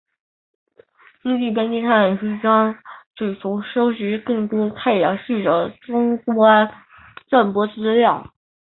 [1.21, 2.73] 星际边界探险号任务将
[3.13, 6.73] 企图收集更多太阳系的终端
[7.29, 8.33] 震波资料。